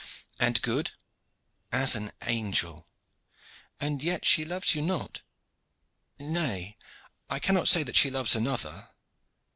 [0.39, 0.93] "And good?"
[1.71, 2.87] "As an angel."
[3.79, 5.21] "And yet she loves you not?"
[6.17, 6.75] "Nay,
[7.29, 8.89] I cannot say that she loves another."